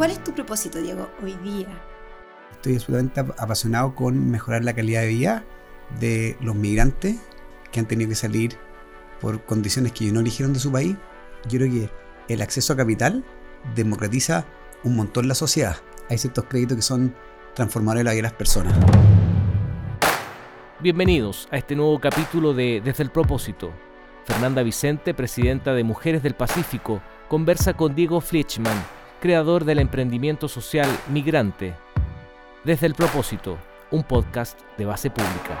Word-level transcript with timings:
¿Cuál 0.00 0.12
es 0.12 0.24
tu 0.24 0.32
propósito, 0.32 0.80
Diego, 0.80 1.10
hoy 1.22 1.34
día? 1.44 1.68
Estoy 2.52 2.76
absolutamente 2.76 3.20
apasionado 3.20 3.94
con 3.94 4.30
mejorar 4.30 4.64
la 4.64 4.72
calidad 4.72 5.02
de 5.02 5.08
vida 5.08 5.44
de 5.98 6.38
los 6.40 6.54
migrantes 6.54 7.16
que 7.70 7.80
han 7.80 7.86
tenido 7.86 8.08
que 8.08 8.14
salir 8.14 8.56
por 9.20 9.44
condiciones 9.44 9.92
que 9.92 10.10
no 10.10 10.20
eligieron 10.20 10.54
de 10.54 10.58
su 10.58 10.72
país. 10.72 10.96
Yo 11.50 11.58
creo 11.58 11.70
que 11.70 11.90
el 12.32 12.40
acceso 12.40 12.72
a 12.72 12.76
capital 12.78 13.22
democratiza 13.74 14.46
un 14.84 14.96
montón 14.96 15.28
la 15.28 15.34
sociedad. 15.34 15.76
Hay 16.08 16.16
ciertos 16.16 16.46
créditos 16.46 16.76
que 16.76 16.82
son 16.82 17.14
transformadores 17.54 18.00
de 18.00 18.04
la 18.04 18.12
vida 18.12 18.20
de 18.20 18.22
las 18.22 18.32
personas. 18.32 18.74
Bienvenidos 20.78 21.46
a 21.50 21.58
este 21.58 21.76
nuevo 21.76 22.00
capítulo 22.00 22.54
de 22.54 22.80
Desde 22.82 23.02
el 23.02 23.10
Propósito. 23.10 23.70
Fernanda 24.24 24.62
Vicente, 24.62 25.12
presidenta 25.12 25.74
de 25.74 25.84
Mujeres 25.84 26.22
del 26.22 26.36
Pacífico, 26.36 27.02
conversa 27.28 27.74
con 27.74 27.94
Diego 27.94 28.22
Fleischmann, 28.22 28.82
creador 29.20 29.64
del 29.64 29.78
emprendimiento 29.78 30.48
social 30.48 30.88
Migrante. 31.10 31.74
Desde 32.64 32.86
el 32.86 32.94
Propósito, 32.94 33.58
un 33.90 34.02
podcast 34.02 34.58
de 34.78 34.86
base 34.86 35.10
pública. 35.10 35.58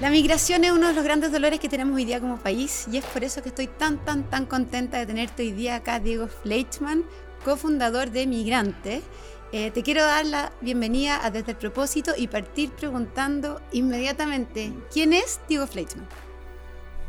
La 0.00 0.10
migración 0.10 0.64
es 0.64 0.72
uno 0.72 0.88
de 0.88 0.94
los 0.94 1.04
grandes 1.04 1.30
dolores 1.30 1.60
que 1.60 1.68
tenemos 1.68 1.94
hoy 1.94 2.06
día 2.06 2.20
como 2.20 2.38
país 2.38 2.86
y 2.90 2.96
es 2.96 3.04
por 3.04 3.22
eso 3.22 3.42
que 3.42 3.50
estoy 3.50 3.66
tan, 3.66 3.98
tan, 3.98 4.22
tan 4.30 4.46
contenta 4.46 4.98
de 4.98 5.06
tenerte 5.06 5.42
hoy 5.42 5.52
día 5.52 5.74
acá, 5.74 5.98
Diego 5.98 6.28
Fleischmann, 6.28 7.04
cofundador 7.44 8.10
de 8.10 8.26
Migrante. 8.26 9.02
Eh, 9.52 9.72
te 9.72 9.82
quiero 9.82 10.02
dar 10.04 10.24
la 10.24 10.52
bienvenida 10.60 11.22
a 11.22 11.30
Desde 11.30 11.52
el 11.52 11.58
Propósito 11.58 12.12
y 12.16 12.28
partir 12.28 12.70
preguntando 12.70 13.60
inmediatamente, 13.72 14.72
¿quién 14.92 15.12
es 15.12 15.40
Diego 15.48 15.66
Fleischmann? 15.66 16.06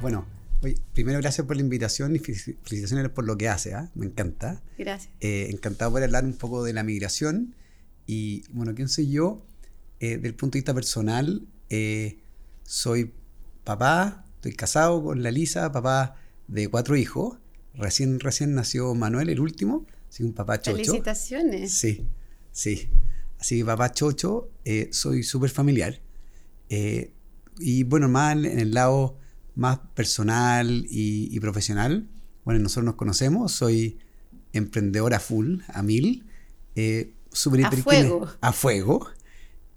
Bueno, 0.01 0.25
primero 0.93 1.19
gracias 1.19 1.45
por 1.47 1.55
la 1.55 1.61
invitación 1.61 2.15
y 2.15 2.19
felicitaciones 2.19 3.09
por 3.09 3.25
lo 3.25 3.37
que 3.37 3.49
hace, 3.49 3.73
¿ah? 3.73 3.89
me 3.95 4.05
encanta. 4.05 4.61
Gracias. 4.77 5.11
Eh, 5.19 5.47
encantado 5.49 5.91
por 5.91 6.03
hablar 6.03 6.23
un 6.23 6.33
poco 6.33 6.63
de 6.63 6.73
la 6.73 6.83
migración 6.83 7.55
y 8.05 8.43
bueno, 8.51 8.75
¿quién 8.75 8.87
soy 8.87 9.09
yo? 9.09 9.45
Eh, 9.99 10.17
del 10.17 10.35
punto 10.35 10.53
de 10.53 10.59
vista 10.59 10.73
personal, 10.73 11.47
eh, 11.69 12.19
soy 12.63 13.13
papá, 13.63 14.25
estoy 14.35 14.53
casado 14.53 15.03
con 15.03 15.23
la 15.23 15.31
Lisa, 15.31 15.71
papá 15.71 16.15
de 16.47 16.67
cuatro 16.67 16.95
hijos. 16.95 17.37
Recién, 17.73 18.19
recién 18.19 18.53
nació 18.53 18.93
Manuel, 18.93 19.29
el 19.29 19.39
último, 19.39 19.85
así 20.09 20.23
un 20.23 20.33
papá 20.33 20.61
chocho. 20.61 20.77
Felicitaciones. 20.77 21.71
Sí, 21.73 22.05
sí. 22.51 22.89
Así 23.39 23.59
que 23.59 23.65
papá 23.65 23.91
chocho, 23.91 24.51
soy 24.91 25.23
súper 25.23 25.49
familiar. 25.49 25.99
y 27.59 27.83
bueno, 27.83 28.09
más 28.09 28.35
en 28.35 28.59
el 28.59 28.73
lado 28.73 29.20
más 29.55 29.79
personal 29.95 30.85
y, 30.89 31.39
profesional, 31.39 32.09
bueno, 32.45 32.59
nosotros 32.59 32.85
nos 32.85 32.95
conocemos, 32.95 33.51
soy 33.51 33.99
emprendedora 34.53 35.19
full, 35.19 35.59
a 35.67 35.83
mil, 35.83 36.25
eh, 36.75 37.13
super 37.31 37.65
a 37.65 37.71
fuego. 37.71 38.27
A 38.41 38.53
fuego, 38.53 39.07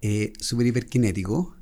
eh, 0.07 0.35
súper 0.39 0.67
hiperkinético, 0.67 1.57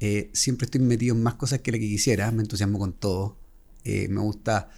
eh, 0.00 0.30
siempre 0.32 0.64
estoy 0.64 0.80
metido 0.80 1.14
en 1.14 1.22
más 1.22 1.34
cosas 1.34 1.60
que 1.60 1.72
la 1.72 1.78
que 1.78 1.88
quisiera, 1.88 2.30
me 2.32 2.42
entusiasmo 2.42 2.78
con 2.78 2.94
todo, 2.94 3.38
eh, 3.84 4.08
me 4.08 4.20
gusta 4.20 4.70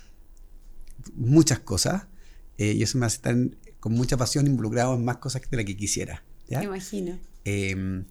muchas 1.14 1.60
cosas 1.60 2.08
y 2.56 2.82
eso 2.82 2.98
me 2.98 3.06
hace 3.06 3.16
estar 3.16 3.36
con 3.80 3.92
mucha 3.92 4.16
pasión 4.16 4.46
involucrado 4.46 4.94
en 4.94 5.04
más 5.04 5.18
cosas 5.18 5.42
que 5.42 5.56
la 5.56 5.64
que 5.64 5.76
quisiera. 5.76 6.24
¿ya? 6.48 6.58
Me 6.58 6.64
imagino. 6.64 7.18
Em, 7.44 8.04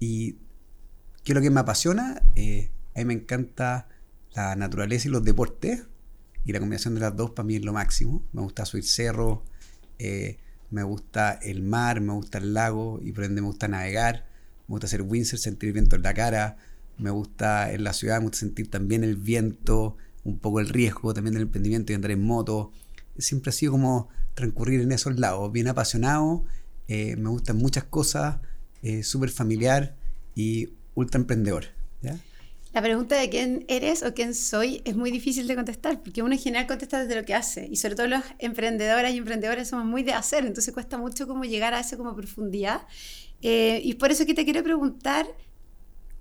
y 0.00 0.32
¿qué 1.22 1.32
es 1.32 1.34
lo 1.34 1.40
que 1.40 1.50
me 1.50 1.60
apasiona? 1.60 2.22
A 2.94 2.98
mí 2.98 3.04
me 3.04 3.14
encanta 3.14 3.88
la 4.34 4.56
naturaleza 4.56 5.08
y 5.08 5.10
los 5.10 5.24
deportes. 5.24 5.84
Y 6.44 6.52
la 6.52 6.58
combinación 6.58 6.94
de 6.94 7.00
las 7.00 7.16
dos 7.16 7.30
para 7.30 7.46
mí 7.46 7.56
es 7.56 7.64
lo 7.64 7.72
máximo. 7.72 8.22
Me 8.32 8.42
gusta 8.42 8.64
subir 8.64 8.84
cerro, 8.84 9.44
eh, 9.98 10.38
me 10.70 10.82
gusta 10.82 11.32
el 11.42 11.62
mar, 11.62 12.00
me 12.00 12.12
gusta 12.12 12.38
el 12.38 12.54
lago 12.54 12.98
y 13.02 13.12
por 13.12 13.24
ende 13.24 13.40
me 13.40 13.46
gusta 13.46 13.68
navegar. 13.68 14.26
Me 14.66 14.74
gusta 14.74 14.86
hacer 14.86 15.02
windsurf, 15.02 15.40
sentir 15.40 15.68
el 15.68 15.72
viento 15.74 15.96
en 15.96 16.02
la 16.02 16.14
cara. 16.14 16.56
Me 16.98 17.10
gusta 17.10 17.72
en 17.72 17.84
la 17.84 17.92
ciudad, 17.92 18.18
me 18.18 18.24
gusta 18.24 18.38
sentir 18.38 18.70
también 18.70 19.04
el 19.04 19.16
viento, 19.16 19.96
un 20.24 20.38
poco 20.38 20.60
el 20.60 20.68
riesgo 20.68 21.14
también 21.14 21.34
del 21.34 21.44
emprendimiento 21.44 21.92
y 21.92 21.94
andar 21.94 22.10
en 22.10 22.24
moto. 22.24 22.72
Siempre 23.18 23.50
ha 23.50 23.52
sido 23.52 23.72
como 23.72 24.08
transcurrir 24.34 24.80
en 24.80 24.92
esos 24.92 25.18
lados, 25.18 25.52
bien 25.52 25.68
apasionado. 25.68 26.44
Eh, 26.88 27.16
me 27.16 27.28
gustan 27.28 27.58
muchas 27.58 27.84
cosas, 27.84 28.38
eh, 28.82 29.02
súper 29.02 29.30
familiar 29.30 29.96
y 30.34 30.70
ultra 30.94 31.20
emprendedor. 31.20 31.66
¿ya? 32.00 32.18
La 32.72 32.80
pregunta 32.80 33.16
de 33.16 33.28
quién 33.28 33.66
eres 33.68 34.02
o 34.02 34.14
quién 34.14 34.34
soy 34.34 34.80
es 34.86 34.96
muy 34.96 35.10
difícil 35.10 35.46
de 35.46 35.54
contestar, 35.54 36.02
porque 36.02 36.22
uno 36.22 36.32
en 36.32 36.38
general 36.38 36.66
contesta 36.66 37.02
desde 37.02 37.20
lo 37.20 37.26
que 37.26 37.34
hace, 37.34 37.68
y 37.70 37.76
sobre 37.76 37.96
todo 37.96 38.06
los 38.06 38.22
emprendedoras 38.38 39.12
y 39.12 39.18
emprendedores 39.18 39.68
somos 39.68 39.84
muy 39.84 40.02
de 40.02 40.14
hacer, 40.14 40.46
entonces 40.46 40.72
cuesta 40.72 40.96
mucho 40.96 41.26
como 41.26 41.44
llegar 41.44 41.74
a 41.74 41.80
eso 41.80 41.98
como 41.98 42.16
profundidad. 42.16 42.86
Eh, 43.42 43.80
y 43.84 43.94
por 43.94 44.10
eso 44.10 44.24
que 44.24 44.32
te 44.32 44.44
quiero 44.44 44.62
preguntar, 44.62 45.26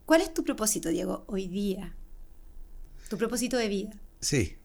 ¿cuál 0.05 0.19
es 0.19 0.33
tu 0.33 0.43
propósito, 0.43 0.89
Diego, 0.89 1.23
hoy 1.27 1.47
día? 1.47 1.95
Tu 3.09 3.17
propósito 3.17 3.55
de 3.55 3.67
vida. 3.69 4.01
Sí. 4.19 4.57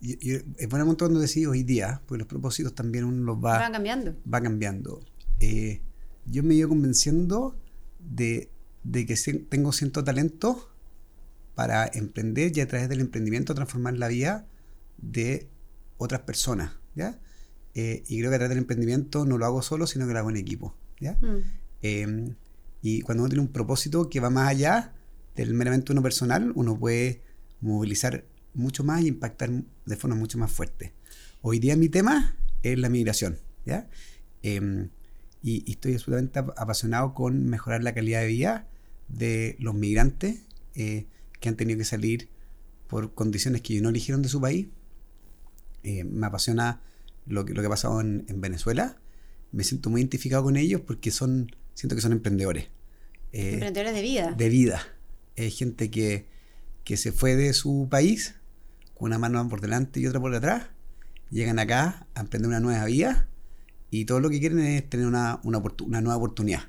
es 0.00 0.68
bueno 0.68 0.84
un 0.84 0.96
cuando 0.96 1.20
decís 1.20 1.46
hoy 1.46 1.62
día, 1.62 2.02
porque 2.06 2.18
los 2.18 2.26
propósitos 2.26 2.74
también 2.74 3.04
uno 3.04 3.22
los 3.22 3.36
va... 3.36 3.58
Van 3.58 3.72
cambiando. 3.72 4.16
Va 4.32 4.40
cambiando. 4.40 5.00
Eh, 5.38 5.80
yo 6.24 6.42
me 6.42 6.54
he 6.54 6.56
ido 6.56 6.68
convenciendo 6.68 7.56
de 8.00 8.50
de 8.90 9.04
que 9.04 9.16
tengo 9.48 9.72
cierto 9.72 10.04
talento 10.04 10.70
para 11.54 11.90
emprender 11.92 12.56
y 12.56 12.60
a 12.60 12.68
través 12.68 12.88
del 12.88 13.00
emprendimiento 13.00 13.54
transformar 13.54 13.94
la 13.94 14.08
vida 14.08 14.46
de 14.98 15.48
otras 15.98 16.20
personas, 16.22 16.72
¿ya? 16.94 17.18
Eh, 17.74 18.04
y 18.06 18.18
creo 18.18 18.30
que 18.30 18.36
a 18.36 18.38
través 18.38 18.50
del 18.50 18.58
emprendimiento 18.58 19.26
no 19.26 19.38
lo 19.38 19.46
hago 19.46 19.62
solo, 19.62 19.86
sino 19.86 20.06
que 20.06 20.12
lo 20.12 20.18
hago 20.20 20.30
en 20.30 20.36
equipo, 20.36 20.74
¿ya? 21.00 21.18
Mm. 21.20 21.42
Em, 21.82 22.34
y 22.80 23.00
cuando 23.02 23.24
uno 23.24 23.28
tiene 23.28 23.42
un 23.42 23.52
propósito 23.52 24.08
que 24.08 24.20
va 24.20 24.30
más 24.30 24.48
allá 24.48 24.94
del 25.34 25.52
meramente 25.54 25.92
uno 25.92 26.02
personal, 26.02 26.52
uno 26.54 26.78
puede 26.78 27.22
movilizar 27.60 28.24
mucho 28.54 28.84
más 28.84 29.02
e 29.02 29.08
impactar 29.08 29.50
de 29.84 29.96
forma 29.96 30.14
mucho 30.14 30.38
más 30.38 30.52
fuerte. 30.52 30.92
Hoy 31.42 31.58
día 31.58 31.76
mi 31.76 31.88
tema 31.88 32.36
es 32.62 32.78
la 32.78 32.88
migración, 32.88 33.38
¿ya? 33.64 33.88
Em, 34.42 34.90
y, 35.42 35.64
y, 35.66 35.72
estoy 35.72 35.94
absolutamente 35.94 36.38
apasionado 36.38 37.14
con 37.14 37.46
mejorar 37.46 37.82
la 37.82 37.94
calidad 37.94 38.20
de 38.20 38.26
vida 38.28 38.68
de 39.08 39.56
los 39.58 39.74
migrantes 39.74 40.40
eh, 40.74 41.06
que 41.40 41.48
han 41.48 41.56
tenido 41.56 41.78
que 41.78 41.84
salir 41.84 42.28
por 42.88 43.14
condiciones 43.14 43.62
que 43.62 43.80
no 43.80 43.88
eligieron 43.88 44.22
de 44.22 44.28
su 44.28 44.40
país. 44.40 44.68
Eh, 45.82 46.04
me 46.04 46.26
apasiona 46.26 46.80
lo 47.26 47.44
que, 47.44 47.54
lo 47.54 47.62
que 47.62 47.66
ha 47.66 47.70
pasado 47.70 48.00
en, 48.00 48.24
Venezuela. 48.40 48.96
Me 49.52 49.64
siento 49.64 49.90
muy 49.90 50.00
identificado 50.00 50.42
con 50.44 50.56
ellos 50.56 50.80
porque 50.80 51.10
son, 51.10 51.54
siento 51.74 51.94
que 51.94 52.02
son 52.02 52.12
emprendedores. 52.12 52.68
Eh, 53.32 53.54
emprendedores 53.54 53.94
de 53.94 54.02
vida. 54.02 54.32
De 54.32 54.48
vida. 54.48 54.82
Es 55.34 55.56
gente 55.56 55.90
que, 55.90 56.26
que 56.84 56.96
se 56.96 57.12
fue 57.12 57.36
de 57.36 57.52
su 57.52 57.88
país 57.90 58.34
con 58.94 59.06
una 59.06 59.18
mano 59.18 59.48
por 59.48 59.60
delante 59.60 60.00
y 60.00 60.06
otra 60.06 60.20
por 60.20 60.32
detrás. 60.32 60.68
Llegan 61.30 61.58
acá 61.58 62.06
a 62.14 62.20
emprender 62.20 62.48
una 62.48 62.60
nueva 62.60 62.84
vida 62.86 63.28
y 63.90 64.04
todo 64.04 64.20
lo 64.20 64.30
que 64.30 64.40
quieren 64.40 64.60
es 64.60 64.88
tener 64.88 65.06
una, 65.06 65.40
una, 65.42 65.58
una 65.58 66.00
nueva 66.00 66.16
oportunidad 66.16 66.60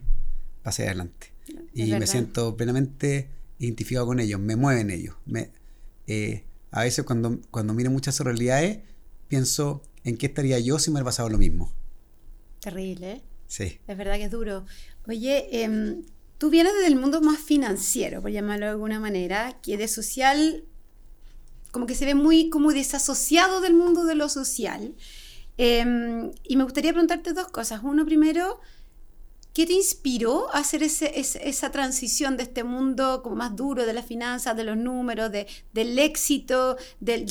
para 0.62 0.72
hacia 0.72 0.86
adelante 0.86 1.37
y 1.74 1.92
me 1.92 2.08
siento 2.08 2.56
plenamente 2.56 3.30
identificado 3.60 4.06
con 4.06 4.20
ellos, 4.20 4.40
me 4.40 4.56
mueven 4.56 4.90
ellos. 4.92 5.16
Me, 5.26 5.52
eh, 6.08 6.44
a 6.72 6.84
veces 6.84 7.06
cuando, 7.06 7.40
cuando 7.52 7.74
miro 7.74 7.92
muchas 7.92 8.20
realidades, 8.20 8.80
pienso 9.28 9.82
en 10.04 10.18
qué 10.18 10.28
estaría 10.28 10.60
yo 10.60 10.80
si 10.80 10.90
me 10.90 10.96
hubiera 10.96 11.06
pasado 11.06 11.30
lo 11.30 11.38
mismo. 11.38 11.72
Terrible, 12.60 13.12
¿eh? 13.12 13.22
Sí. 13.48 13.80
Es 13.88 13.98
verdad 13.98 14.16
que 14.16 14.26
es 14.26 14.32
duro. 14.32 14.66
Oye, 15.08 15.64
em, 15.64 16.04
tú 16.38 16.50
vienes 16.50 16.74
del 16.84 16.96
mundo 16.96 17.22
más 17.22 17.40
financiero, 17.40 18.22
por 18.22 18.32
llamarlo 18.32 18.66
de 18.66 18.72
alguna 18.72 19.00
manera, 19.00 19.58
que 19.62 19.78
de 19.78 19.88
social, 19.88 20.66
como 21.72 21.86
que 21.86 21.96
se 21.96 22.06
ve 22.06 22.16
muy 22.16 22.50
como 22.50 22.72
desasociado 22.74 23.62
del 23.62 23.74
mundo 23.74 24.04
de 24.06 24.16
lo 24.16 24.30
social. 24.30 24.96
Em, 25.58 26.32
y 26.44 26.58
me 26.58 26.64
gustaría 26.64 26.92
preguntarte 26.92 27.34
dos 27.34 27.48
cosas. 27.48 27.82
Uno, 27.84 28.06
primero, 28.06 28.60
¿Qué 29.58 29.66
te 29.66 29.74
inspiró 29.74 30.54
a 30.54 30.60
hacer 30.60 30.84
esa 30.84 31.72
transición 31.72 32.38
de 32.38 32.44
este 32.44 32.64
mundo 32.64 33.22
como 33.24 33.38
más 33.38 33.56
duro 33.56 33.88
de 33.88 33.94
las 33.94 34.06
finanzas, 34.06 34.56
de 34.56 34.64
los 34.64 34.78
números, 34.78 35.32
del 35.32 35.98
éxito, 35.98 36.78
del, 37.00 37.26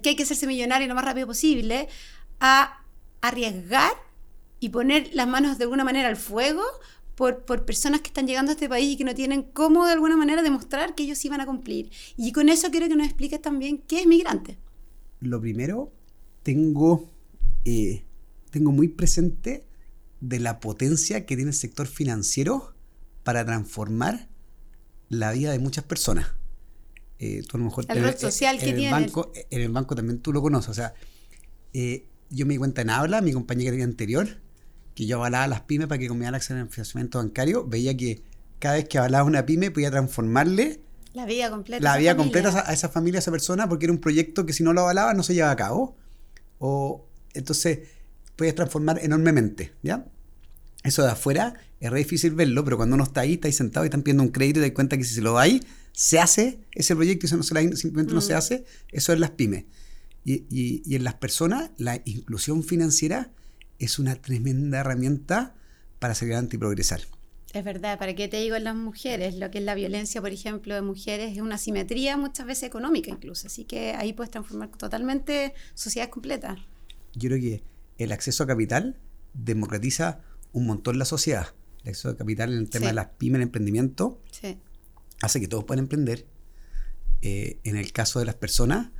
que 0.00 0.10
hay 0.10 0.14
que 0.14 0.22
hacerse 0.22 0.46
millonario 0.46 0.86
lo 0.86 0.94
más 0.94 1.04
rápido 1.04 1.26
posible, 1.26 1.88
a 2.38 2.80
arriesgar 3.22 3.90
y 4.60 4.68
poner 4.68 5.10
las 5.14 5.26
manos 5.26 5.58
de 5.58 5.64
alguna 5.64 5.82
manera 5.82 6.06
al 6.06 6.14
fuego 6.14 6.62
por, 7.16 7.44
personas 7.64 8.02
que 8.02 8.06
están 8.06 8.28
llegando 8.28 8.52
a 8.52 8.54
este 8.54 8.68
país 8.68 8.92
y 8.92 8.96
que 8.96 9.02
no 9.02 9.16
tienen 9.16 9.42
cómo 9.42 9.84
de 9.84 9.94
alguna 9.94 10.16
manera 10.16 10.42
demostrar 10.42 10.94
que 10.94 11.02
ellos 11.02 11.24
iban 11.24 11.40
a 11.40 11.46
cumplir? 11.46 11.90
Y 12.16 12.30
con 12.30 12.50
eso 12.50 12.70
quiero 12.70 12.86
que 12.86 12.94
nos 12.94 13.06
expliques 13.08 13.42
también 13.42 13.78
qué 13.78 14.02
es 14.02 14.06
migrante. 14.06 14.58
Lo 15.18 15.40
primero, 15.40 15.90
tengo, 16.44 17.10
eh, 17.64 18.04
tengo 18.52 18.70
muy 18.70 18.86
presente 18.86 19.64
de 20.28 20.38
la 20.40 20.58
potencia 20.60 21.26
que 21.26 21.36
tiene 21.36 21.50
el 21.50 21.56
sector 21.56 21.86
financiero 21.86 22.74
para 23.24 23.44
transformar 23.44 24.28
la 25.08 25.32
vida 25.32 25.52
de 25.52 25.58
muchas 25.58 25.84
personas. 25.84 26.32
eh, 27.18 27.42
tú 27.48 27.56
a 27.56 27.60
lo 27.60 27.66
mejor... 27.66 27.84
El 27.88 27.98
en 27.98 28.04
rol 28.04 28.16
social 28.18 28.56
en 28.56 28.60
que 28.60 28.70
el 28.70 28.76
tiene. 28.76 28.90
Banco, 28.90 29.32
en 29.50 29.60
el 29.60 29.70
banco 29.70 29.94
también 29.94 30.18
tú 30.20 30.32
lo 30.32 30.42
conoces, 30.42 30.70
o 30.70 30.74
sea, 30.74 30.94
eh, 31.72 32.06
yo 32.30 32.44
me 32.46 32.54
di 32.54 32.58
cuenta 32.58 32.82
en 32.82 32.90
Habla, 32.90 33.20
mi 33.20 33.32
compañera 33.32 33.82
anterior, 33.84 34.26
que 34.94 35.06
yo 35.06 35.16
avalaba 35.16 35.44
a 35.44 35.48
las 35.48 35.60
pymes 35.62 35.86
para 35.86 35.98
que 35.98 36.08
mi 36.10 36.24
acceso 36.26 36.54
al 36.54 36.68
financiamiento 36.68 37.18
bancario, 37.18 37.66
veía 37.66 37.96
que 37.96 38.22
cada 38.58 38.74
vez 38.76 38.88
que 38.88 38.98
avalaba 38.98 39.24
una 39.24 39.46
pyme 39.46 39.70
podía 39.70 39.90
transformarle 39.90 40.80
La 41.12 41.24
vida 41.26 41.50
completa. 41.50 41.82
la 41.82 41.96
vida 41.96 42.12
familia. 42.12 42.16
completa 42.16 42.48
a 42.48 42.50
esa- 42.50 42.70
a 42.70 42.72
esa 42.72 42.88
familia, 42.88 43.18
a 43.18 43.20
esa 43.22 43.30
persona, 43.30 43.68
porque 43.68 43.86
era 43.86 43.92
un 43.92 44.00
proyecto 44.00 44.44
que 44.46 44.52
si 44.52 44.62
no 44.62 44.72
lo 44.72 44.80
avalaba 44.82 45.14
no 45.14 45.22
se 45.22 45.34
llevaba 45.34 45.52
a 45.52 45.56
cabo. 45.56 45.96
O 46.58 47.06
entonces 47.34 47.80
puedes 48.36 48.54
transformar 48.54 48.98
enormemente, 49.02 49.72
¿ya? 49.82 50.06
Eso 50.84 51.02
de 51.02 51.10
afuera 51.10 51.54
es 51.80 51.90
re 51.90 51.98
difícil 51.98 52.34
verlo, 52.34 52.62
pero 52.64 52.76
cuando 52.76 52.94
uno 52.94 53.04
está 53.04 53.22
ahí, 53.22 53.34
está 53.34 53.48
ahí 53.48 53.52
sentado 53.52 53.84
y 53.84 53.88
están 53.88 54.02
pidiendo 54.02 54.22
un 54.22 54.28
crédito 54.30 54.60
y 54.60 54.62
te 54.62 54.68
das 54.68 54.74
cuenta 54.74 54.96
que 54.96 55.04
si 55.04 55.14
se 55.14 55.22
lo 55.22 55.32
dais, 55.32 55.62
se 55.92 56.18
hace 56.20 56.60
ese 56.72 56.94
proyecto 56.94 57.24
y 57.24 57.28
eso 57.28 57.36
no 57.36 57.42
se 57.42 57.54
la- 57.54 57.62
simplemente 57.76 58.14
no 58.14 58.20
se 58.20 58.34
hace, 58.34 58.64
eso 58.92 59.12
es 59.12 59.18
las 59.18 59.30
pymes. 59.32 59.64
Y, 60.24 60.44
y- 60.50 60.82
y 60.86 60.94
en 60.96 61.04
las 61.04 61.14
personas, 61.14 61.70
la 61.78 62.00
inclusión 62.04 62.62
financiera 62.62 63.30
es 63.78 63.98
una 63.98 64.14
tremenda 64.16 64.80
herramienta 64.80 65.54
para 65.98 66.14
salir 66.14 66.34
adelante 66.34 66.56
y 66.56 66.58
progresar. 66.58 67.00
Es 67.52 67.62
verdad, 67.64 67.98
¿para 67.98 68.14
qué 68.14 68.26
te 68.28 68.40
digo 68.40 68.56
en 68.56 68.64
las 68.64 68.74
mujeres? 68.74 69.36
Lo 69.36 69.50
que 69.50 69.58
es 69.58 69.64
la 69.64 69.74
violencia, 69.76 70.20
por 70.20 70.32
ejemplo, 70.32 70.74
de 70.74 70.82
mujeres 70.82 71.32
es 71.36 71.40
una 71.40 71.56
simetría 71.56 72.16
muchas 72.16 72.46
veces 72.46 72.64
económica 72.64 73.10
incluso. 73.10 73.46
Así 73.46 73.64
que 73.64 73.92
ahí 73.92 74.12
puedes 74.12 74.30
transformar 74.32 74.70
totalmente 74.76 75.54
sociedades 75.74 76.12
completas. 76.12 76.58
yo 77.14 77.28
creo 77.30 77.40
que 77.40 77.62
el 77.98 78.10
acceso 78.12 78.42
a 78.42 78.46
capital 78.48 78.96
democratiza 79.34 80.20
un 80.54 80.66
montón 80.66 80.98
la 80.98 81.04
sociedad. 81.04 81.48
El 81.82 81.90
acceso 81.90 82.08
a 82.08 82.16
capital 82.16 82.52
en 82.54 82.60
el 82.60 82.70
tema 82.70 82.84
Sí. 82.86 82.88
de 82.88 82.94
las 82.94 83.06
pymes, 83.18 83.36
el 83.36 83.42
emprendimiento, 83.42 84.18
Sí. 84.30 84.56
hace 85.20 85.38
que 85.40 85.48
todos 85.48 85.64
puedan 85.64 85.84
emprender. 85.84 86.26
Eh, 87.20 87.58
en 87.64 87.76
el 87.76 87.92
caso 87.92 88.18
de 88.20 88.24
las 88.24 88.34
personas, 88.36 88.90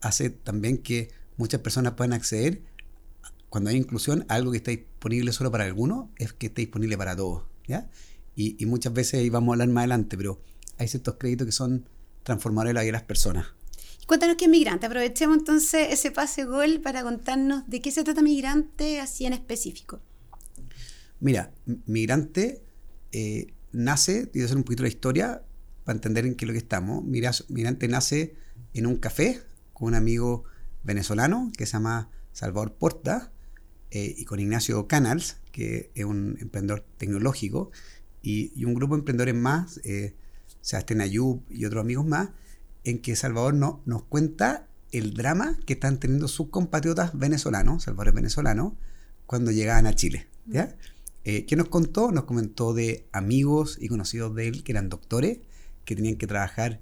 hace 0.00 0.30
también 0.30 0.78
que 0.78 1.10
muchas 1.36 1.60
personas 1.60 1.94
puedan 1.94 2.12
acceder, 2.12 2.62
cuando 3.48 3.70
hay 3.70 3.76
inclusión, 3.76 4.24
a 4.28 4.34
algo 4.34 4.52
que 4.52 4.58
está 4.58 4.70
disponible 4.70 5.32
solo 5.32 5.50
para 5.50 5.64
algunos, 5.64 6.06
es 6.16 6.32
que 6.32 6.46
esté 6.46 6.62
disponible 6.62 6.96
para 6.96 7.16
todos. 7.16 7.44
¿ya? 7.66 7.88
Y, 8.36 8.62
y 8.62 8.66
muchas 8.66 8.92
veces, 8.92 9.24
y 9.24 9.30
vamos 9.30 9.50
a 9.50 9.54
hablar 9.54 9.68
más 9.68 9.82
adelante, 9.82 10.16
pero 10.16 10.40
hay 10.78 10.86
ciertos 10.88 11.16
créditos 11.18 11.46
que 11.46 11.52
son 11.52 11.88
transformadores 12.22 12.70
de 12.70 12.74
la 12.74 12.80
vida 12.82 12.88
de 12.88 12.92
las 12.92 13.02
personas. 13.02 13.46
Cuéntanos 14.06 14.36
qué 14.36 14.44
es 14.46 14.50
migrante. 14.50 14.86
Aprovechemos 14.86 15.38
entonces 15.38 15.88
ese 15.90 16.10
pase 16.10 16.44
gol 16.44 16.80
para 16.80 17.02
contarnos 17.02 17.68
de 17.68 17.80
qué 17.80 17.90
se 17.92 18.02
trata 18.04 18.22
migrante 18.22 19.00
así 19.00 19.24
en 19.24 19.32
específico. 19.32 20.00
Mira, 21.20 21.52
Migrante 21.86 22.62
eh, 23.12 23.52
nace, 23.72 24.30
y 24.32 24.38
voy 24.38 24.42
a 24.42 24.44
hacer 24.46 24.56
un 24.56 24.64
poquito 24.64 24.82
la 24.82 24.88
historia 24.88 25.42
para 25.84 25.96
entender 25.96 26.26
en 26.26 26.34
qué 26.34 26.44
es 26.44 26.46
lo 26.48 26.52
que 26.52 26.58
estamos. 26.58 27.04
Migrante 27.04 27.88
nace 27.88 28.34
en 28.74 28.86
un 28.86 28.96
café 28.96 29.40
con 29.72 29.88
un 29.88 29.94
amigo 29.94 30.44
venezolano 30.82 31.52
que 31.56 31.66
se 31.66 31.72
llama 31.72 32.10
Salvador 32.32 32.74
Porta 32.74 33.32
eh, 33.90 34.14
y 34.16 34.24
con 34.24 34.40
Ignacio 34.40 34.86
Canals, 34.86 35.36
que 35.52 35.90
es 35.94 36.04
un 36.04 36.38
emprendedor 36.40 36.84
tecnológico, 36.96 37.70
y, 38.22 38.64
un 38.64 38.74
grupo 38.74 38.94
de 38.94 39.00
emprendedores 39.00 39.34
más, 39.34 39.80
eh, 39.84 40.14
Sebastián 40.60 41.00
Ayub 41.00 41.42
y 41.50 41.64
otros 41.64 41.82
amigos 41.82 42.06
más, 42.06 42.30
en 42.84 43.00
que 43.00 43.16
Salvador 43.16 43.54
no- 43.54 43.82
nos 43.86 44.04
cuenta 44.04 44.68
el 44.92 45.14
drama 45.14 45.58
que 45.66 45.74
están 45.74 45.98
teniendo 45.98 46.28
sus 46.28 46.48
compatriotas 46.48 47.18
venezolanos, 47.18 47.84
Salvador 47.84 48.08
es 48.08 48.14
venezolano, 48.14 48.76
cuando 49.26 49.50
llegaban 49.50 49.86
a 49.86 49.94
Chile. 49.94 50.28
¿ya? 50.46 50.76
Eh, 51.24 51.44
¿Qué 51.46 51.56
nos 51.56 51.68
contó? 51.68 52.12
Nos 52.12 52.24
comentó 52.24 52.72
de 52.72 53.06
amigos 53.12 53.76
y 53.80 53.88
conocidos 53.88 54.34
de 54.34 54.48
él 54.48 54.62
que 54.64 54.72
eran 54.72 54.88
doctores, 54.88 55.38
que 55.84 55.94
tenían 55.96 56.16
que 56.16 56.26
trabajar 56.26 56.80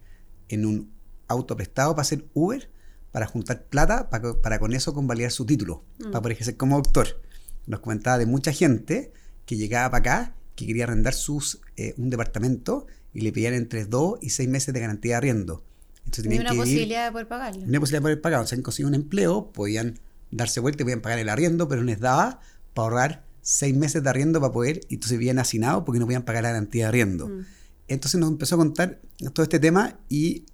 en 0.48 0.64
un 0.64 0.90
auto 1.26 1.56
prestado 1.56 1.92
para 1.94 2.02
hacer 2.02 2.24
Uber, 2.34 2.70
para 3.10 3.26
juntar 3.26 3.64
plata, 3.64 4.10
para, 4.10 4.34
para 4.40 4.58
con 4.58 4.72
eso 4.74 4.94
convalidar 4.94 5.30
su 5.30 5.44
título, 5.44 5.82
Mm. 5.98 6.02
para 6.10 6.20
poder 6.22 6.32
ejercer 6.32 6.56
como 6.56 6.76
doctor. 6.76 7.20
Nos 7.66 7.80
comentaba 7.80 8.16
de 8.18 8.26
mucha 8.26 8.52
gente 8.52 9.12
que 9.44 9.56
llegaba 9.56 9.90
para 9.90 10.00
acá, 10.00 10.34
que 10.54 10.66
quería 10.66 10.84
arrendar 10.84 11.14
sus, 11.14 11.60
eh, 11.76 11.94
un 11.98 12.10
departamento 12.10 12.86
y 13.14 13.20
le 13.22 13.32
pedían 13.32 13.54
entre 13.54 13.84
dos 13.86 14.18
y 14.22 14.30
seis 14.30 14.48
meses 14.48 14.72
de 14.74 14.80
garantía 14.80 15.12
de 15.12 15.16
arriendo. 15.16 15.64
Entonces 15.98 16.24
tenían 16.24 16.42
una 16.42 16.50
que 16.50 16.56
vivir- 16.56 16.64
posibilidad 16.64 17.04
de 17.06 17.12
poder 17.12 17.28
pagarlo. 17.28 17.60
hay 17.60 17.66
posibilidad 17.78 17.98
de 17.98 18.02
poder 18.02 18.20
pagar. 18.20 18.40
O 18.40 18.46
sea, 18.46 18.56
han 18.56 18.62
conseguido 18.62 18.88
un 18.88 18.94
empleo, 18.94 19.50
podían 19.52 19.98
darse 20.30 20.60
vuelta 20.60 20.82
y 20.82 20.84
podían 20.84 21.00
pagar 21.00 21.18
el 21.18 21.28
arriendo, 21.28 21.68
pero 21.68 21.80
no 21.82 21.86
les 21.86 22.00
daba 22.00 22.40
para 22.74 22.84
ahorrar 22.88 23.24
seis 23.50 23.74
meses 23.74 24.02
de 24.02 24.10
arriendo 24.10 24.40
para 24.40 24.52
poder, 24.52 24.80
y 24.90 24.94
entonces 24.96 25.16
vivían 25.18 25.38
hacinados 25.38 25.84
porque 25.84 25.98
no 25.98 26.04
podían 26.04 26.22
pagar 26.24 26.42
la 26.42 26.50
garantía 26.50 26.84
de 26.84 26.88
arriendo. 26.88 27.28
Mm. 27.28 27.46
Entonces 27.88 28.20
nos 28.20 28.28
empezó 28.30 28.56
a 28.56 28.58
contar 28.58 29.00
todo 29.32 29.42
este 29.42 29.58
tema 29.58 29.98
y 30.10 30.44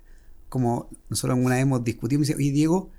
como 0.49 0.89
nosotros 1.09 1.37
alguna 1.37 1.57
vez 1.57 1.63
hemos 1.63 1.83
discutido, 1.83 2.21
me 2.21 2.27
dice, 2.27 2.37
oye 2.37 2.53
Diego, 2.53 2.93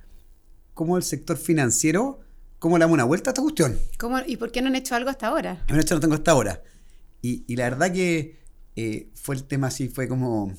¿cómo 0.73 0.97
el 0.97 1.03
sector 1.03 1.37
financiero, 1.37 2.19
cómo 2.59 2.77
le 2.77 2.83
damos 2.83 2.95
una 2.95 3.05
vuelta 3.05 3.29
a 3.29 3.31
esta 3.31 3.41
cuestión? 3.41 3.77
¿Cómo- 3.97 4.19
¿Y 4.27 4.35
por 4.35 4.51
qué 4.51 4.61
no 4.61 4.67
han 4.67 4.75
hecho 4.75 4.95
algo 4.95 5.09
hasta 5.09 5.27
ahora? 5.27 5.63
Bueno, 5.67 5.79
esto 5.79 5.95
no 5.95 6.01
tengo 6.01 6.15
hasta 6.15 6.31
ahora. 6.31 6.61
Y, 7.21 7.45
y 7.47 7.55
la 7.55 7.69
verdad 7.69 7.93
que 7.93 8.41
eh, 8.75 9.09
fue 9.15 9.35
el 9.35 9.45
tema 9.45 9.67
así, 9.67 9.87
fue 9.87 10.09
como... 10.09 10.51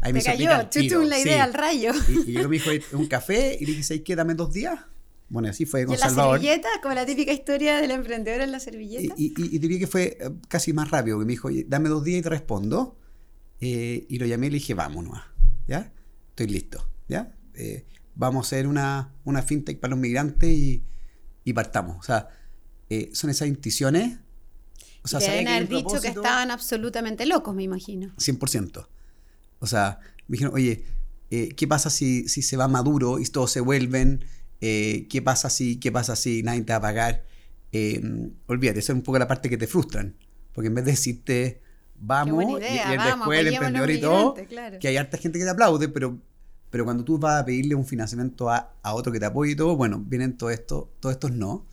Ahí 0.00 0.12
Me 0.12 0.20
cayó, 0.20 0.48
chuchum, 0.68 1.04
la 1.04 1.14
sí. 1.14 1.22
idea 1.22 1.44
al 1.44 1.54
rayo. 1.54 1.92
Y, 2.26 2.36
y 2.36 2.48
mi 2.48 2.56
hijo 2.56 2.70
a 2.70 2.96
un 2.96 3.06
café 3.06 3.56
y 3.60 3.64
le 3.66 3.70
dije, 3.70 3.84
¿sabes 3.84 4.02
qué? 4.04 4.16
Dame 4.16 4.34
dos 4.34 4.52
días. 4.52 4.80
Bueno, 5.32 5.48
así 5.48 5.64
fue 5.64 5.82
¿Y 5.82 5.84
con 5.86 5.94
en 5.94 6.00
la 6.00 6.06
Salvador. 6.08 6.38
servilleta? 6.40 6.68
Como 6.82 6.94
la 6.94 7.06
típica 7.06 7.32
historia 7.32 7.76
del 7.80 7.90
emprendedor 7.90 8.42
en 8.42 8.52
la 8.52 8.60
servilleta. 8.60 9.14
Y, 9.16 9.28
y- 9.36 9.56
y 9.56 9.58
diría 9.58 9.78
que 9.78 9.86
fue 9.86 10.18
casi 10.48 10.72
más 10.74 10.90
rápido, 10.90 11.18
que 11.18 11.24
me 11.24 11.30
dijo, 11.32 11.48
"Oye, 11.48 11.64
dame 11.66 11.88
dos 11.88 12.04
días 12.04 12.18
y 12.20 12.22
te 12.22 12.28
respondo. 12.28 12.98
Eh, 13.60 14.04
y 14.08 14.18
lo 14.18 14.26
llamé 14.26 14.48
y 14.48 14.50
le 14.50 14.54
dije, 14.56 14.74
vámonos, 14.74 15.18
¿ya? 15.66 15.90
Estoy 16.30 16.48
listo, 16.48 16.86
¿ya? 17.08 17.32
Eh, 17.54 17.86
vamos 18.14 18.44
a 18.44 18.48
hacer 18.48 18.66
una, 18.66 19.14
una 19.24 19.40
fintech 19.42 19.80
para 19.80 19.92
los 19.92 20.00
migrantes 20.00 20.50
y, 20.50 20.82
y 21.44 21.52
partamos. 21.54 21.96
O 21.98 22.02
sea, 22.02 22.28
eh, 22.90 23.08
son 23.14 23.30
esas 23.30 23.48
intuiciones. 23.48 24.18
O 25.04 25.08
sea, 25.08 25.18
deben 25.20 25.44
que 25.46 25.50
haber 25.50 25.62
un 25.62 25.68
dicho 25.68 26.00
que 26.00 26.08
estaban 26.08 26.50
absolutamente 26.50 27.24
locos, 27.24 27.54
me 27.54 27.62
imagino. 27.62 28.12
100%. 28.18 28.86
O 29.60 29.66
sea, 29.66 29.98
me 30.28 30.34
dijeron, 30.34 30.54
oye, 30.54 30.84
eh, 31.30 31.54
¿qué 31.56 31.66
pasa 31.66 31.88
si, 31.88 32.28
si 32.28 32.42
se 32.42 32.56
va 32.58 32.68
Maduro 32.68 33.18
y 33.18 33.24
todos 33.26 33.50
se 33.50 33.60
vuelven? 33.60 34.24
Eh, 34.64 35.08
¿Qué 35.10 35.20
pasa 35.20 35.50
si, 35.50 35.80
qué 35.80 35.90
pasa 35.90 36.14
si 36.14 36.42
nadie 36.44 36.62
te 36.62 36.72
va 36.72 36.76
a 36.78 36.80
pagar? 36.82 37.24
Eh, 37.72 38.00
olvídate, 38.46 38.78
esa 38.78 38.92
es 38.92 38.96
un 38.96 39.02
poco 39.02 39.18
la 39.18 39.26
parte 39.26 39.50
que 39.50 39.56
te 39.58 39.66
frustran. 39.66 40.14
Porque 40.52 40.68
en 40.68 40.74
vez 40.74 40.84
de 40.84 40.92
decirte, 40.92 41.60
vamos, 41.98 42.34
buena 42.44 42.52
y- 42.52 42.56
idea, 42.56 42.88
y, 42.88 42.92
el 42.92 42.98
vamos, 42.98 43.16
después 43.18 43.40
el 43.40 43.46
emprendedor 43.48 43.90
y 43.90 44.00
todo, 44.00 44.34
claro. 44.48 44.78
que 44.78 44.88
hay 44.88 44.96
harta 44.96 45.18
gente 45.18 45.38
que 45.38 45.44
te 45.44 45.50
aplaude, 45.50 45.88
pero, 45.88 46.16
pero 46.70 46.84
cuando 46.84 47.02
tú 47.04 47.18
vas 47.18 47.42
a 47.42 47.44
pedirle 47.44 47.74
un 47.74 47.84
financiamiento 47.84 48.48
a, 48.50 48.72
a 48.82 48.94
otro 48.94 49.10
que 49.12 49.18
te 49.18 49.26
apoye 49.26 49.52
y 49.52 49.56
todo, 49.56 49.76
bueno, 49.76 49.98
vienen 50.06 50.36
todo 50.36 50.50
esto, 50.50 50.92
todos 51.00 51.14
estos 51.16 51.32
no. 51.32 51.66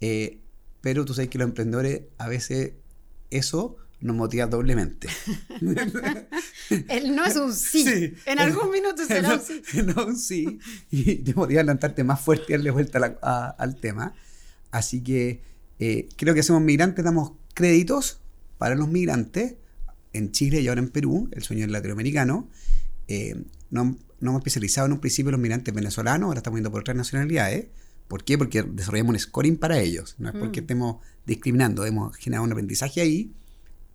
Eh, 0.00 0.40
pero 0.80 1.04
tú 1.04 1.12
sabes 1.12 1.28
que 1.28 1.36
los 1.38 1.46
emprendedores 1.46 2.02
a 2.16 2.26
veces 2.28 2.72
eso 3.30 3.76
nos 4.00 4.16
motiva 4.16 4.46
doblemente. 4.46 5.08
El 6.88 7.14
no 7.14 7.24
es 7.24 7.36
un 7.36 7.52
sí. 7.54 7.84
Sí. 7.84 8.14
En 8.26 8.38
algún 8.38 8.70
minuto 8.70 9.04
será 9.06 9.28
no, 9.28 9.34
un 9.34 9.40
sí. 9.40 9.62
no, 9.84 10.06
un 10.06 10.16
sí. 10.16 10.58
Y 10.90 11.16
te 11.16 11.34
motiva 11.34 11.60
a 11.60 11.64
levantarte 11.64 12.04
más 12.04 12.20
fuerte 12.20 12.46
y 12.48 12.52
darle 12.52 12.70
vuelta 12.70 12.98
la- 12.98 13.18
a- 13.22 13.50
al 13.58 13.76
tema. 13.76 14.14
Así 14.70 15.02
que 15.02 15.42
eh, 15.78 16.08
creo 16.16 16.34
que 16.34 16.40
hacemos 16.40 16.62
migrantes, 16.62 17.04
damos 17.04 17.32
créditos 17.54 18.20
para 18.58 18.74
los 18.74 18.88
migrantes 18.88 19.54
en 20.12 20.32
Chile 20.32 20.60
y 20.60 20.68
ahora 20.68 20.80
en 20.80 20.88
Perú, 20.90 21.28
el 21.32 21.42
sueño 21.42 21.62
del 21.62 21.72
latinoamericano. 21.72 22.48
Eh, 23.08 23.42
no, 23.70 23.84
no 24.20 24.30
hemos 24.30 24.40
especializado 24.40 24.86
en 24.86 24.92
un 24.92 25.00
principio 25.00 25.30
los 25.32 25.40
migrantes 25.40 25.74
venezolanos, 25.74 26.26
ahora 26.28 26.38
estamos 26.38 26.58
yendo 26.58 26.70
por 26.70 26.80
otras 26.80 26.96
nacionalidades. 26.96 27.66
¿Por 28.08 28.24
qué? 28.24 28.36
Porque 28.36 28.62
desarrollamos 28.62 29.10
un 29.14 29.18
scoring 29.20 29.56
para 29.56 29.78
ellos. 29.80 30.16
No 30.18 30.28
es 30.30 30.34
porque 30.36 30.60
Mm. 30.60 30.64
estemos 30.64 30.96
discriminando, 31.26 31.84
hemos 31.86 32.16
generado 32.16 32.44
un 32.44 32.52
aprendizaje 32.52 33.00
ahí 33.00 33.32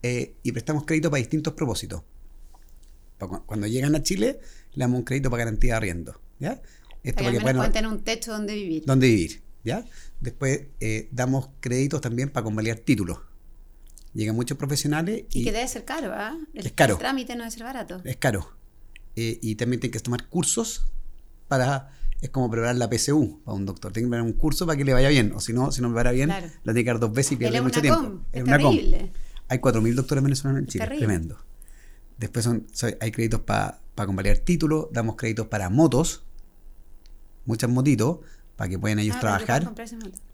eh, 0.08 0.36
y 0.44 0.52
prestamos 0.52 0.86
crédito 0.86 1.10
para 1.10 1.20
distintos 1.20 1.54
propósitos. 1.54 2.04
Cuando 3.46 3.66
llegan 3.68 3.96
a 3.96 4.04
Chile, 4.04 4.40
le 4.74 4.80
damos 4.84 5.00
un 5.00 5.06
crédito 5.06 5.30
para 5.30 5.46
garantía 5.46 5.74
de 5.74 5.78
arriendo. 5.78 6.20
¿ya? 6.40 6.62
Esto 7.04 7.24
Para 7.24 7.32
que 7.32 7.38
al 7.38 7.44
menos 7.44 7.44
puedan- 7.44 7.56
puedan 7.58 7.72
tener 7.72 7.92
un 7.92 8.04
techo 8.04 8.32
donde 8.34 8.54
vivir. 8.56 8.84
dónde 8.86 9.08
vivir. 9.08 9.42
¿ya? 9.64 9.86
Después 10.20 10.62
eh, 10.80 11.08
damos 11.12 11.50
créditos 11.60 12.02
también 12.02 12.30
para 12.30 12.44
convalidar 12.44 12.80
títulos. 12.80 13.20
Llegan 14.14 14.36
muchos 14.36 14.58
profesionales 14.58 15.24
Y 15.32 15.42
y, 15.42 15.44
que 15.44 15.52
debe 15.52 15.68
ser 15.68 15.84
caro, 15.86 16.12
¿ah? 16.14 16.38
El, 16.54 16.66
Es 16.68 16.72
caro. 16.74 16.94
el 16.94 17.00
trámite 17.00 17.34
no 17.36 17.44
debe 17.44 17.52
ser 17.52 17.64
barato. 17.64 18.02
es 18.06 18.18
caro. 18.18 18.50
Eh, 19.16 19.40
y 19.42 19.56
también 19.56 19.80
tienen 19.80 19.94
que 19.94 20.00
tomar 20.00 20.28
cursos 20.28 20.86
para... 21.48 21.92
Es 22.22 22.30
como 22.30 22.50
preparar 22.50 22.76
la 22.78 22.90
PSU 22.90 23.42
para 23.44 23.56
un 23.56 23.66
doctor. 23.66 23.92
Tiene 23.92 24.06
que 24.08 24.10
preparar 24.10 24.26
un 24.26 24.34
curso 24.34 24.66
para 24.66 24.78
que 24.78 24.86
le 24.86 24.94
vaya 24.94 25.10
bien. 25.10 25.34
O 25.36 25.40
si 25.42 25.52
no, 25.54 25.72
si 25.72 25.82
no 25.82 25.90
me 25.90 26.02
va 26.02 26.12
bien, 26.12 26.30
Claro. 26.30 26.48
la 26.64 26.74
tiene 26.74 26.84
que 26.84 26.90
dar 26.90 27.00
dos 27.00 27.12
veces 27.14 27.34
y 27.34 27.36
pierde 27.36 27.62
mucho 27.62 27.82
tiempo. 27.82 28.22
Es 28.32 28.42
es 28.42 28.44
una 28.48 28.60
com. 28.60 28.76
Hay 29.48 29.60
4.000 29.60 29.96
doctores 29.96 30.24
venezolanos 30.24 30.62
en 30.62 30.68
Chile, 30.68 30.86
tremendo. 31.00 31.38
Después 32.18 32.46
son, 32.46 32.66
so- 32.74 32.88
hay 33.00 33.12
créditos 33.12 33.42
para 33.42 33.82
convalidar 33.96 34.38
títulos, 34.40 34.88
damos 34.92 35.16
créditos 35.16 35.48
para 35.48 35.70
motos, 35.70 36.24
muchas 37.46 37.70
motitos, 37.70 38.20
para 38.56 38.70
que 38.70 38.80
puedan 38.80 39.00
ellos 39.00 39.16
Ah, 39.18 39.20
trabajar. 39.22 39.62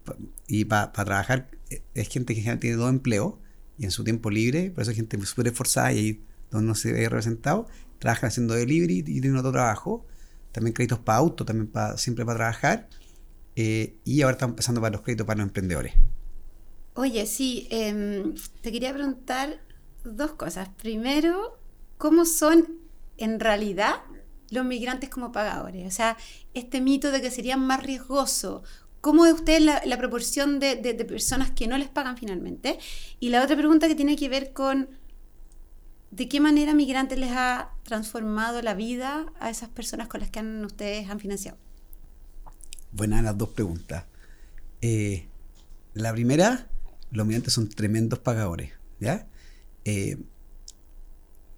Pa- 0.04 0.16
Y 0.46 0.64
para 0.64 0.92
trabajar, 0.92 1.48
eh, 1.70 1.82
es 1.94 2.08
gente 2.08 2.34
que 2.34 2.56
tiene 2.56 2.76
dos 2.76 2.90
empleos 2.90 3.34
y 3.78 3.84
en 3.84 3.90
su 3.90 4.04
tiempo 4.04 4.30
libre, 4.30 4.70
por 4.70 4.82
eso 4.82 4.90
es 4.90 4.96
gente 4.96 5.20
súper 5.26 5.48
esforzada 5.48 5.92
y 5.92 5.98
ahí 5.98 6.24
donde 6.50 6.68
no 6.68 6.74
se 6.74 6.92
ve 6.92 7.08
representado, 7.08 7.66
trabajan 7.98 8.28
haciendo 8.28 8.54
delivery 8.54 8.98
y 8.98 9.02
tienen 9.02 9.36
otro 9.36 9.52
trabajo. 9.52 10.06
También 10.52 10.74
créditos 10.74 10.98
para 10.98 11.18
auto, 11.18 11.44
también 11.46 11.66
para, 11.66 11.96
siempre 11.96 12.24
para 12.26 12.36
trabajar. 12.36 12.88
Eh, 13.56 13.96
y 14.04 14.22
ahora 14.22 14.32
están 14.32 14.50
empezando 14.50 14.80
para 14.80 14.92
los 14.92 15.02
créditos 15.02 15.26
para 15.26 15.38
los 15.38 15.46
emprendedores. 15.48 15.94
Oye, 16.94 17.26
sí, 17.26 17.66
em, 17.70 18.34
te 18.60 18.70
quería 18.70 18.92
preguntar 18.92 19.60
dos 20.04 20.32
cosas. 20.32 20.68
Primero, 20.76 21.58
¿cómo 21.96 22.24
son 22.24 22.68
en 23.16 23.40
realidad 23.40 24.02
los 24.50 24.64
migrantes 24.64 25.08
como 25.08 25.32
pagadores? 25.32 25.86
O 25.86 25.90
sea, 25.90 26.18
este 26.52 26.80
mito 26.80 27.10
de 27.10 27.22
que 27.22 27.30
serían 27.30 27.60
más 27.60 27.82
riesgoso. 27.82 28.62
¿Cómo 29.00 29.26
es 29.26 29.32
usted 29.32 29.60
la, 29.60 29.98
proporción 29.98 30.60
de, 30.60 30.76
personas 31.08 31.50
que 31.50 31.66
no 31.66 31.78
les 31.78 31.88
pagan 31.88 32.16
finalmente? 32.16 32.78
Y 33.18 33.30
la 33.30 33.42
otra 33.42 33.56
pregunta 33.56 33.88
que 33.88 33.94
tiene 33.94 34.14
que 34.14 34.28
ver 34.28 34.52
con 34.52 34.90
de 36.10 36.28
qué 36.28 36.40
manera 36.40 36.74
migrantes 36.74 37.18
les 37.18 37.32
ha 37.32 37.70
transformado 37.84 38.60
la 38.60 38.74
vida 38.74 39.32
a 39.40 39.48
esas 39.48 39.70
personas 39.70 40.08
con 40.08 40.20
las 40.20 40.30
que 40.30 40.40
han, 40.40 40.64
ustedes 40.64 41.08
han 41.08 41.18
financiado. 41.18 41.56
Buenas 42.92 43.24
las 43.24 43.36
dos 43.36 43.48
preguntas. 43.48 44.04
Eh, 44.82 45.26
la 45.94 46.12
primera, 46.12 46.68
los 47.12 47.26
migrantes 47.26 47.52
son 47.52 47.68
tremendos 47.68 48.18
pagadores. 48.18 48.72
¿ya? 48.98 49.28
Eh, 49.84 50.18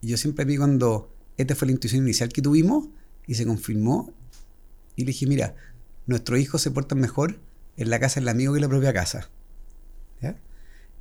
yo 0.02 0.16
siempre 0.16 0.44
vi 0.44 0.56
cuando 0.56 1.14
esta 1.36 1.54
fue 1.54 1.66
la 1.66 1.72
intuición 1.72 2.02
inicial 2.02 2.28
que 2.28 2.42
tuvimos 2.42 2.88
y 3.26 3.34
se 3.34 3.46
confirmó. 3.46 4.12
Y 4.96 5.02
le 5.02 5.08
dije, 5.08 5.26
mira, 5.26 5.54
nuestros 6.06 6.38
hijos 6.38 6.60
se 6.60 6.70
portan 6.70 7.00
mejor 7.00 7.40
en 7.76 7.90
la 7.90 7.98
casa 7.98 8.20
del 8.20 8.28
amigo 8.28 8.52
que 8.52 8.58
en 8.58 8.62
la 8.62 8.68
propia 8.68 8.92
casa. 8.92 9.30
¿ya? 10.20 10.36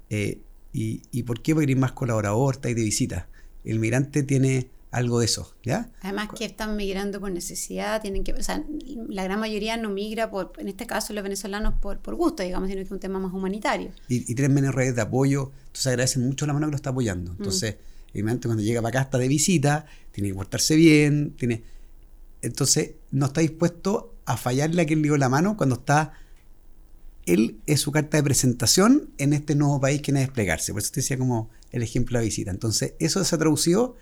Eh, 0.09 0.41
y, 0.71 1.01
y, 1.11 1.23
por 1.23 1.41
qué? 1.41 1.53
Porque 1.53 1.65
eres 1.65 1.77
más 1.77 1.91
colaborador, 1.91 2.55
estáis 2.55 2.75
de 2.75 2.83
visita. 2.83 3.27
El 3.63 3.79
migrante 3.79 4.23
tiene 4.23 4.69
algo 4.93 5.19
de 5.19 5.25
eso, 5.25 5.55
¿ya? 5.63 5.89
Además 6.01 6.29
que 6.37 6.45
están 6.45 6.75
migrando 6.77 7.19
por 7.19 7.31
necesidad, 7.31 7.99
tienen 7.99 8.23
que, 8.23 8.33
o 8.33 8.43
sea, 8.43 8.63
la 9.09 9.23
gran 9.23 9.39
mayoría 9.39 9.75
no 9.75 9.89
migra 9.89 10.29
por, 10.29 10.53
en 10.59 10.67
este 10.67 10.85
caso 10.85 11.13
los 11.13 11.23
venezolanos 11.23 11.73
por, 11.81 11.97
por 11.97 12.13
gusto, 12.13 12.43
digamos, 12.43 12.69
sino 12.69 12.77
que 12.77 12.85
es 12.85 12.91
un 12.91 12.99
tema 12.99 13.17
más 13.17 13.33
humanitario. 13.33 13.91
Y, 14.07 14.31
y 14.31 14.35
tienen 14.35 14.53
menos 14.53 14.75
redes 14.75 14.95
de 14.95 15.01
apoyo, 15.01 15.51
entonces 15.61 15.87
agradecen 15.87 16.27
mucho 16.27 16.45
la 16.45 16.53
mano 16.53 16.67
que 16.67 16.71
lo 16.71 16.75
está 16.75 16.91
apoyando. 16.91 17.31
Entonces, 17.31 17.77
mm. 18.13 18.17
migrante 18.17 18.47
cuando 18.47 18.61
llega 18.63 18.83
para 18.83 18.99
acá 18.99 19.01
está 19.01 19.17
de 19.17 19.27
visita, 19.27 19.87
tiene 20.11 20.29
que 20.29 20.35
portarse 20.35 20.75
bien, 20.75 21.33
tiene... 21.37 21.63
Entonces, 22.43 22.91
no 23.09 23.25
está 23.25 23.41
dispuesto 23.41 24.13
a 24.25 24.37
fallarle 24.37 24.83
a 24.83 24.85
quien 24.85 25.01
le 25.01 25.07
dio 25.07 25.17
la 25.17 25.27
mano 25.27 25.57
cuando 25.57 25.75
está 25.75 26.13
él 27.25 27.61
es 27.65 27.81
su 27.81 27.91
carta 27.91 28.17
de 28.17 28.23
presentación 28.23 29.09
en 29.17 29.33
este 29.33 29.55
nuevo 29.55 29.79
país 29.79 30.01
que 30.01 30.11
viene 30.11 30.23
a 30.23 30.27
desplegarse. 30.27 30.73
Por 30.73 30.81
eso 30.81 30.91
te 30.91 30.99
decía 30.99 31.17
como 31.17 31.49
el 31.71 31.81
ejemplo 31.81 32.17
de 32.17 32.23
la 32.23 32.25
visita. 32.25 32.51
Entonces, 32.51 32.93
eso 32.99 33.23
se 33.23 33.35
ha 33.35 33.37
traducido 33.37 33.95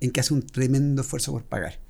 en 0.00 0.10
que 0.10 0.20
hace 0.20 0.34
un 0.34 0.42
tremendo 0.42 1.02
esfuerzo 1.02 1.32
por 1.32 1.44
pagar. 1.44 1.80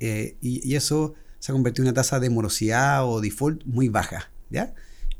Eh, 0.00 0.36
y, 0.40 0.66
y, 0.68 0.76
eso 0.76 1.14
se 1.38 1.52
ha 1.52 1.54
convertido 1.54 1.84
en 1.84 1.88
una 1.88 1.94
tasa 1.94 2.20
de 2.20 2.30
morosidad 2.30 3.04
o 3.04 3.20
default 3.20 3.64
muy 3.64 3.88
baja, 3.88 4.30
¿ya? 4.50 4.74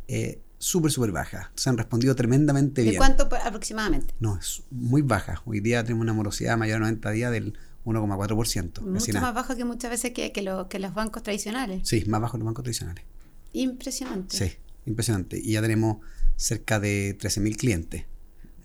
Eh, 0.07 0.41
súper, 0.59 0.91
súper 0.91 1.13
baja. 1.13 1.53
Se 1.55 1.69
han 1.69 1.77
respondido 1.77 2.15
tremendamente 2.15 2.83
bien. 2.83 2.95
¿De 2.95 2.99
cuánto 2.99 3.29
aproximadamente? 3.45 4.15
No, 4.21 4.39
es 4.39 4.63
muy 4.71 5.03
baja. 5.03 5.43
Hoy 5.45 5.61
día 5.61 5.83
tenemos 5.85 6.03
una 6.03 6.13
morosidad 6.13 6.57
mayor 6.57 6.77
a 6.77 6.81
90 6.81 7.11
días 7.11 7.33
del 7.33 7.59
1,4%. 7.85 8.81
Mucho 8.83 9.13
más 9.21 9.35
baja 9.35 9.57
que 9.57 9.65
muchas 9.65 9.91
veces 9.91 10.13
que, 10.13 10.33
que, 10.33 10.43
lo, 10.43 10.69
que 10.69 10.79
los 10.79 10.95
bancos 10.95 11.23
tradicionales. 11.23 11.87
Sí, 11.89 12.05
más 12.07 12.21
bajo 12.21 12.33
que 12.33 12.39
los 12.39 12.47
bancos 12.47 12.65
tradicionales. 12.65 13.05
Impresionante. 13.53 14.37
Sí, 14.37 14.57
impresionante. 14.87 15.39
Y 15.39 15.53
ya 15.53 15.63
tenemos 15.63 15.99
cerca 16.37 16.81
de 16.81 17.17
13.000 17.19 17.57
clientes. 17.57 18.05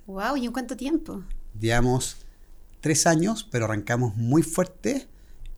Wow, 0.06 0.38
¿y 0.38 0.46
en 0.46 0.52
cuánto 0.52 0.76
tiempo? 0.76 1.24
Llevamos 1.60 2.18
tres 2.84 3.08
años, 3.08 3.48
pero 3.50 3.64
arrancamos 3.64 4.18
muy 4.18 4.44
fuerte 4.44 5.08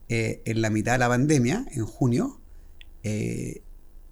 eh, 0.09 0.43
en 0.45 0.61
la 0.61 0.69
mitad 0.69 0.91
de 0.91 0.99
la 0.99 1.07
pandemia, 1.07 1.65
en 1.71 1.83
junio, 1.83 2.39
eh, 3.01 3.63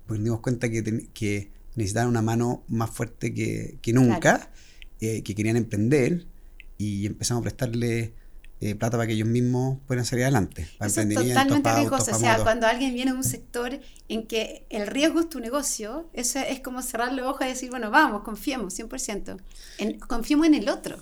pues 0.08 0.20
nos 0.20 0.26
dimos 0.26 0.40
cuenta 0.40 0.68
que, 0.70 0.82
ten, 0.82 1.08
que, 1.14 1.52
necesitaban 1.76 2.10
una 2.10 2.24
mano 2.24 2.64
más 2.68 2.90
fuerte 2.90 3.32
que, 3.36 3.78
que 3.84 3.94
nunca, 3.94 4.20
claro. 4.20 4.46
eh, 5.00 5.22
que 5.22 5.36
querían 5.36 5.58
emprender 5.58 6.26
y 6.80 7.06
empezamos 7.06 7.42
a 7.42 7.44
prestarle 7.44 8.14
eh, 8.62 8.74
plata 8.74 8.98
para 8.98 9.06
que 9.06 9.14
ellos 9.14 9.28
mismos 9.28 9.78
puedan 9.86 10.06
salir 10.06 10.24
adelante. 10.24 10.68
Para 10.80 10.90
Eso 10.90 11.02
es 11.02 11.14
totalmente 11.14 11.72
riesgoso. 11.72 12.16
O 12.16 12.20
sea, 12.20 12.42
cuando 12.42 12.66
alguien 12.66 12.96
viene 12.96 13.12
a 13.12 13.14
un 13.14 13.24
sector 13.24 13.80
en 14.08 14.26
que 14.26 14.66
el 14.70 14.88
riesgo 14.88 15.20
es 15.20 15.30
tu 15.30 15.40
negocio, 15.40 16.10
eso 16.14 16.40
es 16.40 16.62
como 16.62 16.82
cerrar 16.82 17.14
los 17.14 17.28
ojos 17.28 17.46
y 17.46 17.50
decir, 17.50 17.70
bueno, 17.70 17.92
vamos, 17.92 18.24
confiemos, 18.24 18.80
100%. 18.80 19.40
En, 19.78 20.00
confiemos 20.00 20.48
en 20.48 20.56
el 20.56 20.70
otro. 20.70 20.98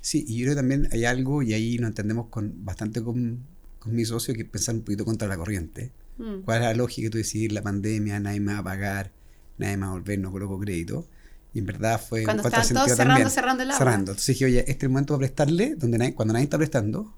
Sí, 0.00 0.24
y 0.26 0.38
yo 0.38 0.44
creo 0.44 0.52
que 0.52 0.60
también 0.60 0.88
hay 0.92 1.04
algo, 1.04 1.42
y 1.42 1.52
ahí 1.52 1.78
lo 1.78 1.86
entendemos 1.86 2.26
con, 2.28 2.64
bastante 2.64 3.02
con, 3.02 3.40
con 3.78 3.94
mi 3.94 4.04
socio, 4.04 4.34
que 4.34 4.42
es 4.42 4.48
pensar 4.48 4.74
un 4.74 4.82
poquito 4.82 5.04
contra 5.04 5.28
la 5.28 5.36
corriente. 5.36 5.92
Mm. 6.18 6.42
¿Cuál 6.44 6.58
es 6.58 6.64
la 6.64 6.74
lógica 6.74 7.06
de 7.06 7.10
tú 7.10 7.18
decidir 7.18 7.52
la 7.52 7.62
pandemia, 7.62 8.20
nadie 8.20 8.40
me 8.40 8.52
va 8.52 8.58
a 8.58 8.64
pagar, 8.64 9.12
nadie 9.58 9.76
me 9.76 9.86
va 9.86 9.92
a 9.92 9.94
volver, 9.94 10.18
no 10.18 10.30
coloco 10.30 10.58
crédito? 10.58 11.06
Y 11.52 11.58
en 11.58 11.66
verdad 11.66 12.00
fue 12.00 12.24
cuando 12.24 12.44
estaban 12.44 12.68
todos 12.68 12.88
cerrando, 12.88 13.14
también, 13.14 13.30
cerrando 13.30 13.62
el 13.62 13.70
agua. 13.70 13.78
Cerrando. 13.78 14.12
Entonces 14.12 14.34
dije, 14.34 14.44
oye, 14.44 14.60
este 14.60 14.72
es 14.72 14.82
el 14.82 14.88
momento 14.90 15.14
para 15.14 15.26
prestarle, 15.26 15.74
donde 15.74 15.98
nadie, 15.98 16.14
cuando 16.14 16.32
nadie 16.32 16.44
está 16.44 16.58
prestando, 16.58 17.12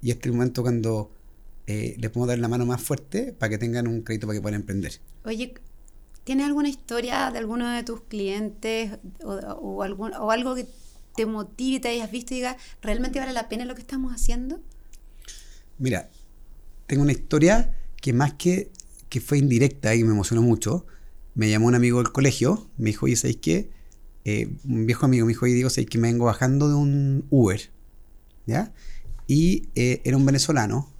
y 0.00 0.10
este 0.10 0.20
es 0.20 0.26
el 0.26 0.32
momento 0.32 0.62
cuando 0.62 1.12
eh, 1.66 1.96
les 1.98 2.10
podemos 2.10 2.28
dar 2.28 2.38
la 2.38 2.48
mano 2.48 2.64
más 2.64 2.80
fuerte 2.80 3.32
para 3.32 3.50
que 3.50 3.58
tengan 3.58 3.86
un 3.86 4.02
crédito 4.02 4.26
para 4.26 4.38
que 4.38 4.42
puedan 4.42 4.60
emprender. 4.60 5.00
Oye, 5.24 5.54
¿tienes 6.24 6.46
alguna 6.46 6.68
historia 6.68 7.30
de 7.30 7.38
alguno 7.38 7.70
de 7.70 7.82
tus 7.82 8.00
clientes 8.02 8.98
o, 9.22 9.32
o, 9.32 9.82
algún, 9.82 10.14
o 10.14 10.30
algo 10.30 10.54
que 10.54 10.66
te 11.14 11.26
motive, 11.26 11.80
te 11.80 11.88
hayas 11.88 12.10
visto 12.10 12.34
y 12.34 12.38
digas, 12.38 12.56
¿realmente 12.80 13.18
vale 13.18 13.32
la 13.32 13.48
pena 13.48 13.64
lo 13.64 13.74
que 13.74 13.80
estamos 13.80 14.12
haciendo? 14.12 14.60
Mira, 15.78 16.10
tengo 16.86 17.02
una 17.02 17.12
historia 17.12 17.76
que 18.00 18.12
más 18.12 18.34
que, 18.34 18.70
que 19.08 19.20
fue 19.20 19.38
indirecta 19.38 19.94
y 19.94 20.04
me 20.04 20.12
emocionó 20.12 20.42
mucho, 20.42 20.86
me 21.34 21.48
llamó 21.50 21.66
un 21.66 21.74
amigo 21.74 22.02
del 22.02 22.12
colegio, 22.12 22.70
me 22.76 22.90
dijo, 22.90 23.06
oye, 23.06 23.16
¿sabéis 23.16 23.38
qué? 23.38 23.70
Eh, 24.24 24.54
un 24.64 24.86
viejo 24.86 25.06
amigo 25.06 25.26
me 25.26 25.32
dijo, 25.32 25.44
oye, 25.44 25.54
digo, 25.54 25.70
¿sabéis 25.70 25.90
que 25.90 25.98
me 25.98 26.08
vengo 26.08 26.26
bajando 26.26 26.68
de 26.68 26.74
un 26.74 27.26
Uber? 27.30 27.70
¿Ya? 28.46 28.72
Y 29.26 29.68
eh, 29.74 30.00
era 30.04 30.16
un 30.16 30.26
venezolano, 30.26 30.92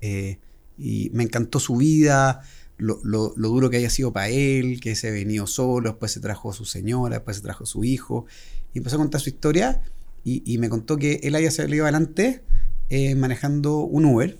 eh, 0.00 0.38
y 0.78 1.10
me 1.12 1.22
encantó 1.22 1.60
su 1.60 1.76
vida, 1.76 2.42
lo, 2.76 3.00
lo, 3.04 3.32
lo, 3.36 3.48
duro 3.48 3.70
que 3.70 3.76
haya 3.76 3.90
sido 3.90 4.12
para 4.12 4.28
él, 4.28 4.80
que 4.80 4.96
se 4.96 5.10
venido 5.10 5.46
solo, 5.46 5.90
después 5.90 6.12
se 6.12 6.20
trajo 6.20 6.50
a 6.50 6.54
su 6.54 6.64
señora, 6.64 7.16
después 7.16 7.36
se 7.36 7.42
trajo 7.42 7.64
a 7.64 7.66
su 7.66 7.84
hijo, 7.84 8.26
y 8.72 8.78
empezó 8.78 8.96
a 8.96 8.98
contar 8.98 9.20
su 9.20 9.30
historia, 9.30 9.82
y, 10.24 10.42
y 10.50 10.58
me 10.58 10.68
contó 10.68 10.96
que 10.96 11.20
él 11.22 11.34
haya 11.34 11.50
salido 11.50 11.84
adelante 11.84 12.42
manejando 13.16 13.78
un 13.78 14.04
Uber, 14.04 14.38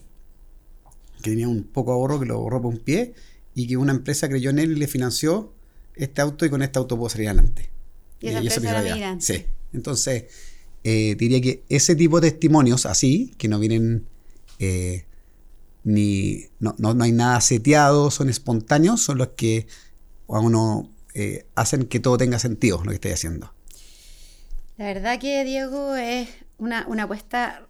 que 1.22 1.30
tenía 1.30 1.48
un 1.48 1.64
poco 1.64 1.92
ahorro, 1.92 2.20
que 2.20 2.26
lo 2.26 2.34
ahorró 2.34 2.62
por 2.62 2.74
un 2.74 2.80
pie, 2.80 3.14
y 3.54 3.66
que 3.66 3.76
una 3.76 3.92
empresa 3.92 4.28
creyó 4.28 4.50
en 4.50 4.58
él 4.58 4.72
y 4.72 4.76
le 4.76 4.86
financió 4.86 5.52
este 5.94 6.20
auto 6.20 6.44
y 6.44 6.50
con 6.50 6.62
este 6.62 6.78
auto 6.78 6.96
puedo 6.96 7.08
salir 7.08 7.28
adelante. 7.28 7.70
Y 8.20 8.28
esa. 8.28 9.20
Sí. 9.20 9.44
Entonces, 9.72 10.24
eh, 10.82 11.14
diría 11.18 11.40
que 11.40 11.62
ese 11.68 11.94
tipo 11.94 12.20
de 12.20 12.30
testimonios 12.30 12.86
así, 12.86 13.34
que 13.38 13.48
no 13.48 13.58
vienen 13.58 14.06
eh, 14.58 15.04
ni. 15.84 16.46
No, 16.58 16.74
no, 16.78 16.94
no, 16.94 17.04
hay 17.04 17.12
nada 17.12 17.40
seteado, 17.40 18.10
son 18.10 18.28
espontáneos, 18.28 19.02
son 19.02 19.18
los 19.18 19.28
que 19.28 19.66
a 20.28 20.40
uno 20.40 20.90
eh, 21.14 21.46
hacen 21.54 21.84
que 21.84 22.00
todo 22.00 22.18
tenga 22.18 22.38
sentido 22.38 22.78
lo 22.82 22.90
que 22.90 22.96
estoy 22.96 23.12
haciendo. 23.12 23.54
La 24.76 24.86
verdad 24.86 25.20
que 25.20 25.44
Diego 25.44 25.94
es 25.94 26.28
una, 26.58 26.86
una 26.88 27.04
apuesta 27.04 27.66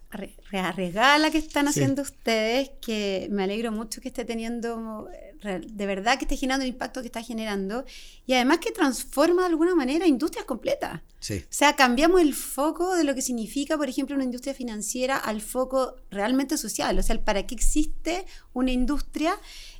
arriesgada 0.51 1.17
la 1.17 1.31
que 1.31 1.37
están 1.37 1.67
haciendo 1.67 2.05
sí. 2.05 2.11
ustedes, 2.11 2.71
que 2.81 3.27
me 3.31 3.43
alegro 3.43 3.71
mucho 3.71 4.01
que 4.01 4.07
esté 4.07 4.25
teniendo, 4.25 5.09
de 5.41 5.85
verdad 5.85 6.17
que 6.17 6.25
esté 6.25 6.37
generando 6.37 6.63
el 6.63 6.69
impacto 6.69 7.01
que 7.01 7.07
está 7.07 7.21
generando, 7.21 7.85
y 8.25 8.33
además 8.33 8.59
que 8.59 8.71
transforma 8.71 9.43
de 9.43 9.49
alguna 9.49 9.75
manera 9.75 10.07
industrias 10.07 10.45
completas. 10.45 11.01
Sí. 11.19 11.43
O 11.43 11.47
sea, 11.49 11.75
cambiamos 11.75 12.21
el 12.21 12.33
foco 12.33 12.95
de 12.95 13.03
lo 13.03 13.15
que 13.15 13.21
significa, 13.21 13.77
por 13.77 13.89
ejemplo, 13.89 14.15
una 14.15 14.23
industria 14.23 14.53
financiera 14.53 15.17
al 15.17 15.41
foco 15.41 15.95
realmente 16.11 16.57
social, 16.57 16.97
o 16.97 17.03
sea, 17.03 17.15
el 17.15 17.21
para 17.21 17.45
qué 17.47 17.55
existe 17.55 18.25
una 18.53 18.71
industria 18.71 19.37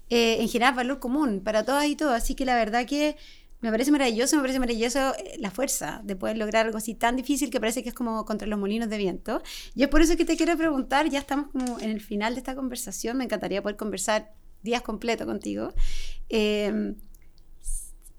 eh, 0.09 0.37
en 0.39 0.49
generar 0.49 0.75
valor 0.75 0.99
común 0.99 1.41
para 1.43 1.63
todas 1.63 1.85
y 1.87 1.95
todos. 1.95 2.13
Así 2.13 2.35
que 2.35 2.45
la 2.45 2.55
verdad 2.55 2.85
que 2.85 3.15
me 3.65 3.71
parece 3.71 3.91
maravilloso, 3.91 4.35
me 4.35 4.43
parece 4.43 4.59
maravilloso 4.59 5.13
la 5.39 5.49
fuerza 5.49 5.99
de 6.03 6.15
poder 6.15 6.37
lograr 6.37 6.67
algo 6.67 6.77
así 6.77 6.93
tan 6.93 7.15
difícil 7.15 7.49
que 7.49 7.59
parece 7.59 7.81
que 7.81 7.89
es 7.89 7.95
como 7.95 8.23
contra 8.23 8.47
los 8.47 8.59
molinos 8.59 8.89
de 8.89 8.97
viento. 8.97 9.41
Y 9.73 9.81
es 9.81 9.89
por 9.89 10.03
eso 10.03 10.15
que 10.15 10.23
te 10.23 10.37
quiero 10.37 10.55
preguntar, 10.55 11.09
ya 11.09 11.17
estamos 11.17 11.47
como 11.51 11.79
en 11.79 11.89
el 11.89 11.99
final 11.99 12.35
de 12.35 12.39
esta 12.39 12.55
conversación, 12.55 13.17
me 13.17 13.23
encantaría 13.23 13.63
poder 13.63 13.75
conversar 13.75 14.33
días 14.61 14.83
completos 14.83 15.25
contigo. 15.25 15.73
Eh, 16.29 16.93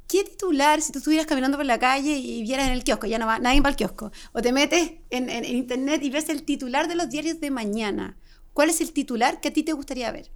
¿Qué 0.08 0.24
titular, 0.24 0.82
si 0.82 0.92
tú 0.92 0.98
estuvieras 0.98 1.26
caminando 1.26 1.56
por 1.56 1.66
la 1.66 1.78
calle 1.78 2.16
y 2.16 2.42
vieras 2.42 2.66
en 2.66 2.72
el 2.72 2.82
kiosco, 2.82 3.06
ya 3.06 3.18
no 3.18 3.26
va, 3.26 3.38
nadie 3.38 3.60
va 3.60 3.68
al 3.68 3.76
kiosco, 3.76 4.12
o 4.32 4.42
te 4.42 4.52
metes 4.52 4.94
en, 5.10 5.30
en, 5.30 5.44
en 5.44 5.56
internet 5.56 6.02
y 6.02 6.10
ves 6.10 6.28
el 6.28 6.42
titular 6.42 6.88
de 6.88 6.96
los 6.96 7.08
diarios 7.08 7.40
de 7.40 7.50
mañana, 7.50 8.16
¿cuál 8.52 8.70
es 8.70 8.80
el 8.80 8.92
titular 8.92 9.40
que 9.40 9.48
a 9.48 9.52
ti 9.52 9.62
te 9.62 9.72
gustaría 9.72 10.10
ver? 10.12 10.30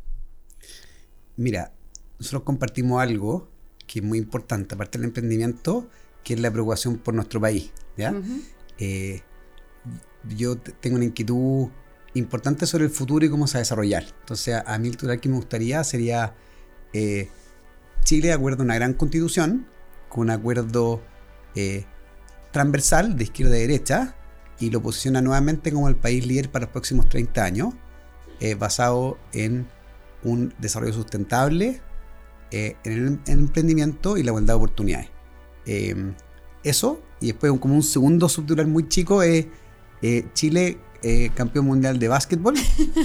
Mira, 1.37 1.73
nosotros 2.19 2.43
compartimos 2.43 3.01
algo 3.01 3.50
que 3.91 3.99
es 3.99 4.05
muy 4.05 4.19
importante, 4.19 4.77
aparte 4.77 4.99
del 4.99 5.07
emprendimiento, 5.07 5.89
que 6.23 6.35
es 6.35 6.41
la 6.41 6.53
preocupación 6.53 6.99
por 6.99 7.13
nuestro 7.13 7.41
país. 7.41 7.73
¿ya? 7.97 8.13
Uh 8.13 8.23
-huh. 8.23 8.43
eh, 8.79 9.23
yo 10.37 10.57
tengo 10.57 10.95
una 10.95 11.07
inquietud 11.07 11.71
importantes 12.15 12.69
sobre 12.69 12.85
el 12.85 12.91
futuro 12.91 13.27
y 13.27 13.31
cómo 13.31 13.49
se 13.49 13.55
va 13.55 13.59
a 13.59 13.63
desarrollar. 13.63 14.05
Entonces, 14.21 14.63
a 14.65 14.79
mí 14.79 14.87
el 14.87 14.97
titular 14.97 15.19
que 15.19 15.29
me 15.29 15.35
gustaría 15.35 15.83
sería 15.83 16.35
eh, 16.93 17.31
Chile 18.05 18.29
de 18.29 18.35
acuerdo 18.35 18.63
a 18.63 18.65
una 18.65 18.77
gran 18.77 18.95
constitución, 18.95 19.67
con 20.09 20.23
un 20.23 20.31
acuerdo 20.31 21.03
eh, 21.57 21.85
transversal 22.53 23.17
de 23.17 23.25
izquierda 23.25 23.57
a 23.57 23.59
derecha, 23.59 24.15
y 24.61 24.71
lo 24.71 24.81
posiciona 24.81 25.21
nuevamente 25.21 25.73
como 25.73 25.89
el 25.89 25.97
país 25.97 26.25
líder 26.25 26.49
para 26.49 26.67
los 26.67 26.73
próximos 26.73 27.09
30 27.09 27.45
años, 27.45 27.75
eh, 28.39 28.55
basado 28.55 29.19
en 29.33 29.67
un 30.23 30.55
desarrollo 30.61 30.93
sustentable, 30.93 31.83
en 32.51 32.77
el 32.85 33.21
emprendimiento 33.27 34.17
y 34.17 34.23
la 34.23 34.31
igualdad 34.31 34.55
de 34.55 34.57
oportunidades. 34.59 35.09
eso, 36.63 37.01
y 37.21 37.29
después 37.29 37.53
como 37.61 37.75
un 37.75 37.83
segundo 37.83 38.29
subtitular 38.29 38.67
muy 38.67 38.89
chico 38.89 39.23
es 39.23 39.47
Chile 40.35 40.79
eh, 41.03 41.31
campeón 41.35 41.65
mundial 41.67 41.99
de 41.99 42.09
básquetbol. 42.09 42.55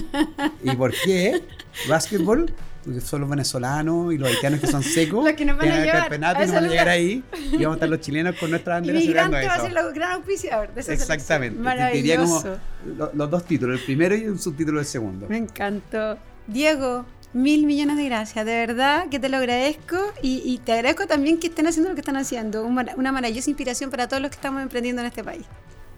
¿Y 0.63 0.75
por 0.75 0.91
qué? 1.05 1.41
Básquetbol, 1.87 2.53
porque 2.83 2.99
son 2.99 3.21
los 3.21 3.29
venezolanos 3.29 4.13
y 4.13 4.17
los 4.17 4.29
haitianos 4.29 4.59
que 4.59 4.67
son 4.67 4.83
secos. 4.83 5.23
Los 5.25 5.33
que 5.33 5.45
nos 5.45 5.57
van 5.57 5.71
a 5.71 5.79
llevar. 5.79 6.01
Campeonato 6.01 6.43
y 6.43 6.45
nos 6.45 6.55
van 6.55 6.65
a 6.65 6.67
llegar 6.67 6.89
ahí. 6.89 7.23
Y 7.53 7.57
vamos 7.57 7.69
a 7.69 7.73
estar 7.75 7.89
los 7.89 7.99
chilenos 8.01 8.35
con 8.37 8.49
nuestra 8.49 8.75
bandera 8.75 8.99
celebrando 8.99 9.37
eso. 9.37 9.47
va 9.47 9.55
a 9.55 9.61
ser 9.61 9.77
el 9.77 9.93
gran 9.93 10.11
auspiciador 10.11 10.73
de 10.73 10.81
esa 10.81 10.93
Exactamente. 10.93 11.59
Maravilloso. 11.59 12.57
como 12.83 13.11
los 13.13 13.31
dos 13.31 13.45
títulos, 13.45 13.79
el 13.79 13.85
primero 13.85 14.15
y 14.15 14.27
un 14.27 14.39
subtítulo 14.39 14.79
del 14.79 14.87
segundo. 14.87 15.27
Me 15.29 15.37
encantó. 15.37 16.17
Diego, 16.47 17.05
mil 17.35 17.65
millones 17.65 17.97
de 17.97 18.05
gracias. 18.05 18.45
De 18.45 18.55
verdad 18.55 19.09
que 19.09 19.19
te 19.19 19.29
lo 19.29 19.37
agradezco 19.37 19.97
y, 20.21 20.41
y, 20.45 20.57
te 20.59 20.71
agradezco 20.71 21.05
también 21.05 21.37
que 21.37 21.47
estén 21.47 21.67
haciendo 21.67 21.89
lo 21.89 21.95
que 21.95 22.01
están 22.01 22.15
haciendo. 22.15 22.65
Una, 22.65 22.93
una 22.95 23.11
maravillosa 23.11 23.49
inspiración 23.49 23.91
para 23.91 24.07
todos 24.07 24.21
los 24.21 24.31
que 24.31 24.35
estamos 24.35 24.63
emprendiendo 24.63 25.01
en 25.01 25.07
este 25.07 25.23
país. 25.23 25.45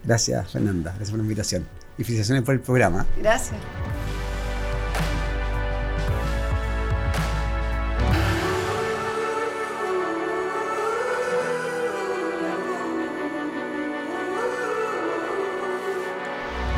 Gracias, 0.04 0.50
Fernanda. 0.50 0.90
Gracias 0.90 1.10
por 1.10 1.18
la 1.18 1.22
invitación 1.22 1.66
y 1.96 2.04
felicitaciones 2.04 2.44
por 2.44 2.54
el 2.54 2.60
programa. 2.60 3.06
Gracias. 3.18 3.56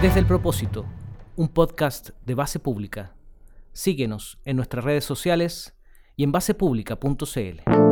Desde 0.03 0.21
el 0.21 0.27
propósito, 0.27 0.87
un 1.37 1.49
podcast 1.49 2.11
de 2.25 2.35
base 2.35 2.59
pública. 2.59 3.13
Síguenos 3.73 4.39
en 4.45 4.57
nuestras 4.57 4.85
redes 4.85 5.05
sociales 5.05 5.75
y 6.17 6.25
en 6.25 6.33
basepublica.cl. 6.33 7.90